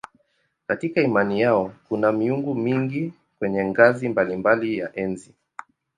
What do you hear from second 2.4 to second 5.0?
mingi kwenye ngazi mbalimbali ya